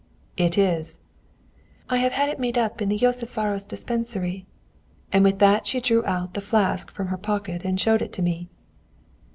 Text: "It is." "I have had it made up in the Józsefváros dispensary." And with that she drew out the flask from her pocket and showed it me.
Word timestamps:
"It 0.35 0.57
is." 0.57 0.97
"I 1.87 1.97
have 1.97 2.13
had 2.13 2.27
it 2.27 2.39
made 2.39 2.57
up 2.57 2.81
in 2.81 2.89
the 2.89 2.97
Józsefváros 2.97 3.67
dispensary." 3.67 4.47
And 5.13 5.23
with 5.23 5.37
that 5.37 5.67
she 5.67 5.79
drew 5.79 6.03
out 6.07 6.33
the 6.33 6.41
flask 6.41 6.89
from 6.89 7.09
her 7.09 7.19
pocket 7.19 7.63
and 7.63 7.79
showed 7.79 8.01
it 8.01 8.17
me. 8.17 8.49